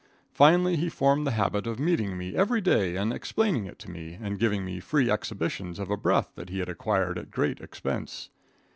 [0.31, 4.17] Finally he formed the habit of meeting me every day and explaining it to me,
[4.19, 8.31] and giving me free exhibitions of a breath that he had acquired at great expense.